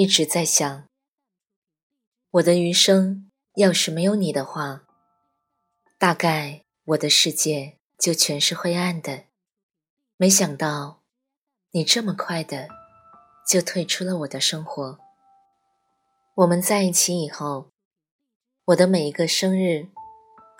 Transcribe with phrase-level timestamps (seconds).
[0.00, 0.86] 一直在想，
[2.30, 4.86] 我的余生要是没有你的话，
[5.98, 9.24] 大概我的世界就全是灰暗的。
[10.16, 11.02] 没想到，
[11.72, 12.68] 你这么快的
[13.50, 15.00] 就退出了我的生活。
[16.36, 17.72] 我们在一起以后，
[18.66, 19.88] 我的每一个生日，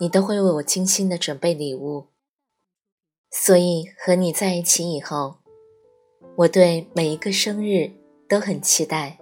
[0.00, 2.08] 你都会为我精心的准备礼物。
[3.30, 5.38] 所以和你在一起以后，
[6.38, 7.92] 我对每一个生日
[8.28, 9.20] 都很期待。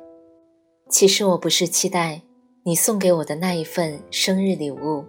[0.89, 2.23] 其实我不是期待
[2.63, 5.05] 你送给我的那一份生日礼物，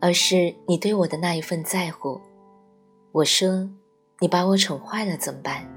[0.00, 2.20] 而是你对我的那一份在乎。
[3.10, 3.68] 我说
[4.20, 5.68] ：“你把我宠坏了怎么办？”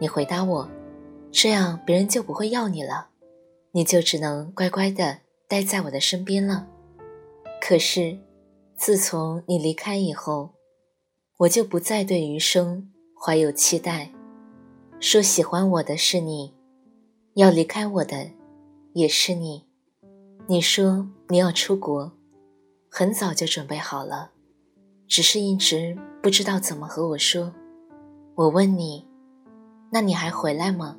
[0.00, 0.68] 你回答我
[1.32, 3.08] ：“这样别人就不会要你了，
[3.72, 5.18] 你就只能乖乖的
[5.48, 6.68] 待在我的身边了。”
[7.60, 8.16] 可是，
[8.76, 10.50] 自从你离开以后，
[11.38, 12.90] 我就不再对余生
[13.20, 14.12] 怀有期待。
[15.00, 16.54] 说喜欢我的是你，
[17.34, 18.30] 要离开我的。
[18.98, 19.64] 也是你，
[20.48, 22.10] 你说你要出国，
[22.90, 24.32] 很早就准备好了，
[25.06, 27.54] 只是一直不知道怎么和我说。
[28.34, 29.06] 我问你，
[29.92, 30.96] 那你还回来吗？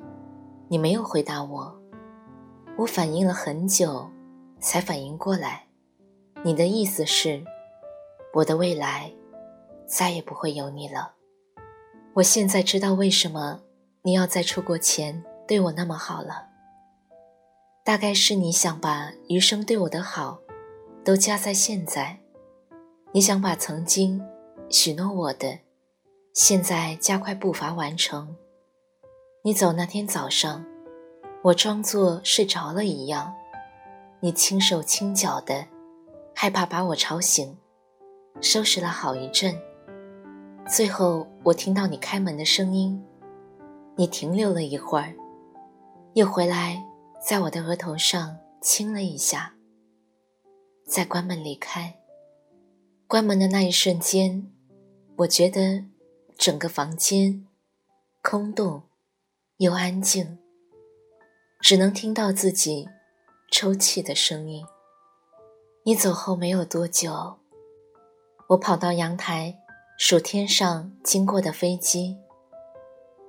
[0.70, 1.78] 你没有回答我。
[2.78, 4.10] 我反应了很久，
[4.58, 5.66] 才反应过来，
[6.42, 7.44] 你的意思是，
[8.32, 9.12] 我的未来
[9.86, 11.16] 再也不会有你了。
[12.14, 13.60] 我现在知道为什么
[14.00, 16.46] 你要在出国前对我那么好了。
[17.82, 20.38] 大概是你想把余生对我的好，
[21.02, 22.20] 都加在现在。
[23.12, 24.22] 你想把曾经
[24.68, 25.58] 许诺我的，
[26.34, 28.36] 现在加快步伐完成。
[29.42, 30.64] 你走那天早上，
[31.42, 33.32] 我装作睡着了一样，
[34.20, 35.66] 你轻手轻脚的，
[36.34, 37.56] 害怕把我吵醒，
[38.42, 39.58] 收拾了好一阵。
[40.68, 43.02] 最后我听到你开门的声音，
[43.96, 45.14] 你停留了一会儿，
[46.12, 46.84] 又回来。
[47.22, 49.54] 在我的额头上亲了一下，
[50.86, 51.98] 再关门离开。
[53.06, 54.50] 关门的那一瞬间，
[55.18, 55.84] 我觉得
[56.38, 57.46] 整个房间
[58.22, 58.84] 空洞
[59.58, 60.38] 又安静，
[61.60, 62.88] 只能听到自己
[63.50, 64.64] 抽泣的声音。
[65.84, 67.38] 你走后没有多久，
[68.48, 69.58] 我跑到阳台
[69.98, 72.16] 数天上经过的飞机。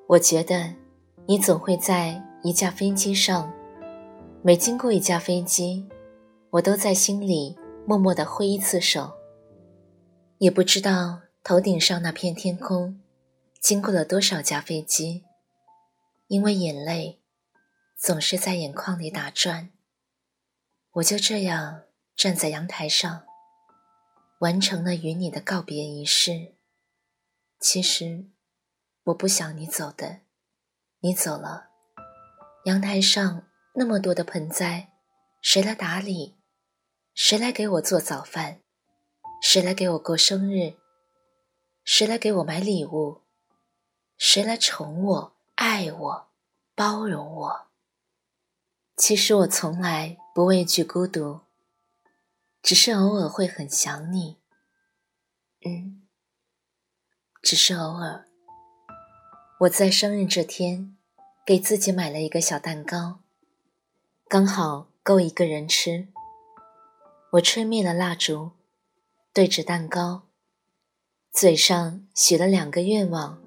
[0.08, 0.76] 我觉得
[1.28, 3.52] 你总会在一架飞机上。
[4.44, 5.88] 每经过一架飞机，
[6.50, 9.14] 我都在心里默默地挥一次手。
[10.40, 13.00] 也不知道头顶上那片天空，
[13.60, 15.26] 经过了多少架飞机，
[16.26, 17.22] 因为眼泪
[17.96, 19.70] 总是在眼眶里打转。
[20.94, 21.84] 我就这样
[22.16, 23.22] 站在阳台上，
[24.40, 26.56] 完成了与你的告别仪式。
[27.60, 28.26] 其实
[29.04, 30.22] 我不想你走的，
[31.02, 31.68] 你走了，
[32.66, 33.44] 阳台上。
[33.74, 34.92] 那么多的盆栽，
[35.42, 36.36] 谁来打理？
[37.14, 38.62] 谁来给我做早饭？
[39.42, 40.76] 谁来给我过生日？
[41.86, 43.22] 谁来给我买礼物？
[44.18, 46.32] 谁来宠我、爱我、
[46.76, 47.68] 包容我？
[48.98, 51.40] 其实我从来不畏惧孤独，
[52.62, 54.38] 只是偶尔会很想你。
[55.66, 56.08] 嗯，
[57.42, 58.26] 只是偶尔。
[59.62, 60.98] 我在生日这天，
[61.46, 63.22] 给自己买了一个小蛋糕。
[64.32, 66.08] 刚好够一个人吃。
[67.34, 68.52] 我吹灭了蜡烛，
[69.34, 70.22] 对着蛋糕，
[71.34, 73.42] 嘴上许了两个愿望。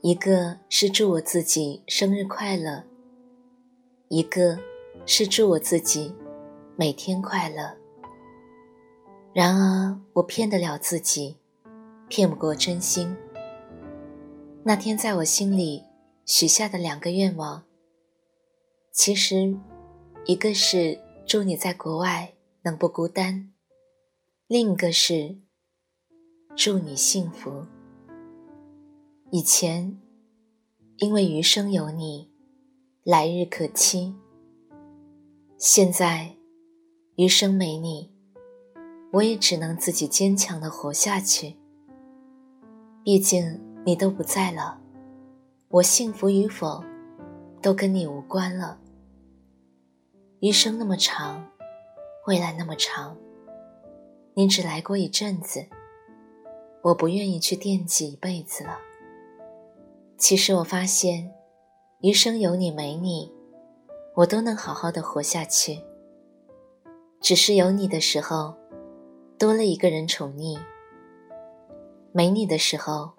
[0.00, 2.82] 一个是祝我自己生日快乐，
[4.08, 4.58] 一个
[5.06, 6.12] 是祝我自己
[6.74, 7.76] 每天快乐。
[9.32, 11.36] 然而我骗得了自己，
[12.08, 13.16] 骗不过真心。
[14.64, 15.84] 那天在我心里
[16.26, 17.67] 许下的两个愿望。
[18.98, 19.56] 其实，
[20.26, 23.52] 一个是祝你在国外能不孤单，
[24.48, 25.38] 另一个是
[26.56, 27.64] 祝你幸福。
[29.30, 29.96] 以前，
[30.96, 32.28] 因为余生有你，
[33.04, 34.16] 来日可期。
[35.56, 36.34] 现在，
[37.14, 38.12] 余生没你，
[39.12, 41.56] 我也只能自己坚强的活下去。
[43.04, 44.80] 毕竟你都不在了，
[45.68, 46.82] 我幸福与否，
[47.62, 48.80] 都跟你无关了。
[50.40, 51.44] 余生那么长，
[52.28, 53.16] 未来那么长，
[54.34, 55.66] 你只来过一阵子，
[56.80, 58.78] 我不愿意去惦记一辈子了。
[60.16, 61.34] 其实我发现，
[62.02, 63.32] 余生有你没你，
[64.14, 65.80] 我都能好好的活下去。
[67.20, 68.54] 只是有你的时候，
[69.40, 70.56] 多了一个人宠溺；
[72.12, 73.10] 没你的时候，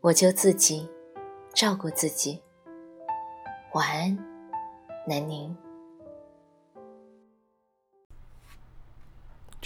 [0.00, 0.88] 我就自己
[1.52, 2.42] 照顾自己。
[3.74, 4.16] 晚安，
[5.06, 5.54] 南宁。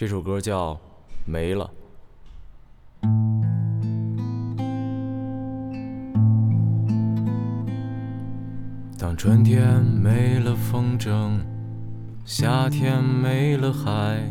[0.01, 0.73] 这首歌叫
[1.27, 1.71] 《没了》。
[8.99, 11.41] 当春天没了风筝，
[12.25, 14.23] 夏天没了海，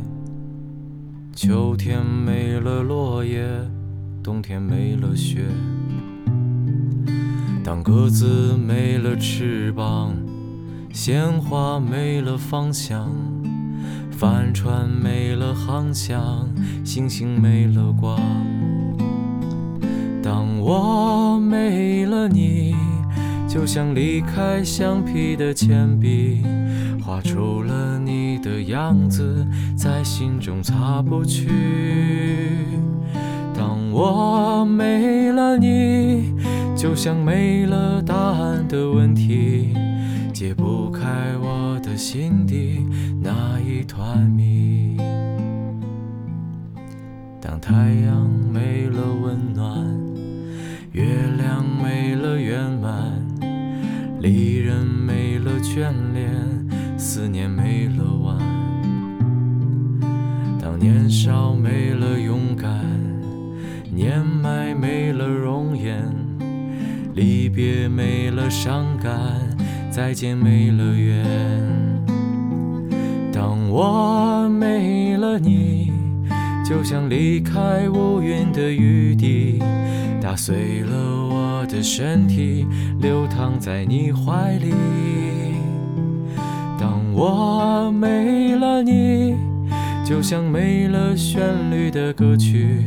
[1.35, 3.47] 秋天没了落叶，
[4.23, 5.45] 冬天没了雪。
[7.63, 10.15] 当鸽子没了翅膀，
[10.91, 13.07] 鲜花没了方向。
[14.11, 16.47] 帆船没了航向，
[16.83, 18.19] 星星没了光。
[20.21, 22.75] 当我没了你，
[23.47, 26.43] 就像离开橡皮的铅笔，
[27.01, 31.49] 画出了你的样子，在心中擦不去。
[33.55, 36.35] 当我没了你，
[36.75, 39.73] 就像没了答案的问题。
[40.33, 41.05] 解不开
[41.41, 42.87] 我心底
[43.21, 44.95] 那一团迷。
[47.41, 49.85] 当太阳没了温暖，
[50.93, 51.03] 月
[51.37, 53.21] 亮没了圆满，
[54.21, 56.31] 离人没了眷恋，
[56.97, 58.37] 思念没了完。
[60.57, 62.81] 当年少没了勇敢，
[63.93, 66.01] 年迈没了容颜，
[67.13, 69.13] 离别没了伤感。
[69.91, 71.25] 再见没了缘，
[73.81, 75.93] 我没了你，
[76.65, 79.57] 就像离开乌云的雨滴，
[80.21, 82.67] 打碎了我的身体，
[82.99, 84.73] 流淌在你怀里。
[86.77, 89.37] 当我没了你，
[90.03, 91.41] 就像没了旋
[91.71, 92.83] 律的歌曲，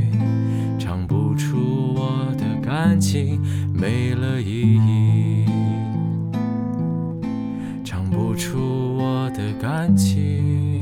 [0.78, 1.56] 唱不出
[1.94, 3.40] 我的感情，
[3.72, 5.46] 没了意义。
[7.82, 8.58] 唱不出
[8.98, 10.81] 我的感情。